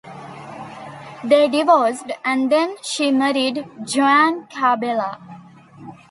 They 1.23 1.47
divorced 1.47 2.11
and 2.25 2.51
then 2.51 2.77
she 2.81 3.11
married 3.11 3.69
Joan 3.83 4.47
Corbella. 4.47 5.19